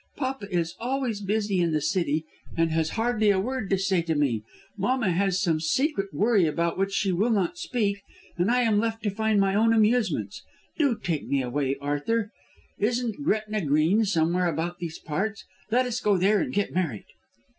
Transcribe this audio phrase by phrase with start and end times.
[0.17, 2.25] Papa is always busy in the City
[2.57, 4.41] and has hardly a word to say to me;
[4.75, 8.01] mamma has some secret worry about which she will not speak,
[8.35, 10.41] and I am left to find my own amusements.
[10.75, 12.31] Do take me away, Arthur.
[12.79, 15.45] Isn't Gretna Green somewhere about these parts?
[15.69, 17.05] Let us go there and get married."